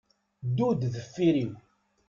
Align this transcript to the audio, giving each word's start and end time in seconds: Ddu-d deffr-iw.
Ddu-d 0.47 0.81
deffr-iw. 0.93 1.53